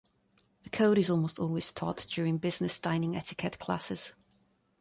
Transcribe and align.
The 0.63 0.71
code 0.71 0.97
is 0.97 1.11
almost 1.11 1.37
always 1.37 1.71
taught 1.71 2.07
during 2.09 2.39
business 2.39 2.79
dining 2.79 3.15
etiquette 3.15 3.59
classes. 3.59 4.13